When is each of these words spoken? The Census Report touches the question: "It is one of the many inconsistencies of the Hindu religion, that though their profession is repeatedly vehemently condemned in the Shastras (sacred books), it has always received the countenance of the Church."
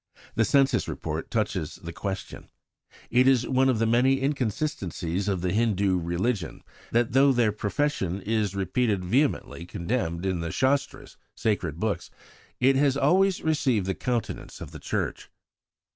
The 0.33 0.45
Census 0.45 0.87
Report 0.87 1.29
touches 1.29 1.75
the 1.75 1.93
question: 1.93 2.49
"It 3.11 3.27
is 3.27 3.47
one 3.47 3.69
of 3.69 3.77
the 3.77 3.85
many 3.85 4.19
inconsistencies 4.23 5.27
of 5.27 5.41
the 5.41 5.53
Hindu 5.53 5.99
religion, 5.99 6.63
that 6.91 7.11
though 7.11 7.31
their 7.31 7.51
profession 7.51 8.19
is 8.19 8.55
repeatedly 8.55 9.07
vehemently 9.09 9.67
condemned 9.67 10.25
in 10.25 10.39
the 10.39 10.49
Shastras 10.51 11.17
(sacred 11.35 11.79
books), 11.79 12.09
it 12.59 12.75
has 12.75 12.97
always 12.97 13.43
received 13.43 13.85
the 13.85 13.93
countenance 13.93 14.59
of 14.59 14.71
the 14.71 14.79
Church." 14.79 15.29